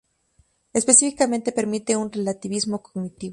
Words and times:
Específicamente, 0.73 1.51
permite 1.51 1.95
un 1.95 2.11
relativismo 2.11 2.81
cognitivo. 2.81 3.29